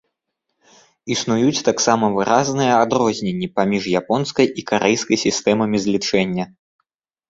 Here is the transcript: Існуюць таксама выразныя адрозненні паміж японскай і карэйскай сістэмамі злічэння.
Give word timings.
Існуюць 1.15 1.65
таксама 1.69 2.05
выразныя 2.17 2.73
адрозненні 2.87 3.53
паміж 3.61 3.83
японскай 4.03 4.53
і 4.59 4.69
карэйскай 4.75 5.25
сістэмамі 5.29 5.77
злічэння. 5.89 6.53